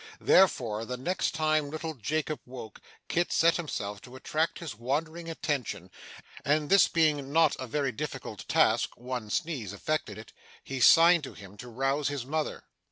[0.19, 5.91] Therefore, the next time little Jacob woke, Kit set himself to attract his wandering attention,
[6.43, 10.33] and this not being a very difficult task (one sneeze effected it),
[10.63, 12.63] he signed to him to rouse his mother.